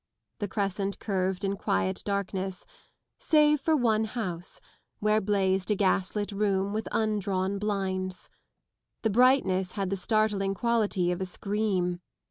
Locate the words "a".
5.69-5.75, 11.21-11.25